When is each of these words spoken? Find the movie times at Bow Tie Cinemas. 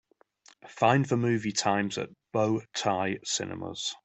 Find 0.67 1.05
the 1.05 1.15
movie 1.15 1.51
times 1.51 1.99
at 1.99 2.09
Bow 2.33 2.63
Tie 2.73 3.19
Cinemas. 3.23 3.95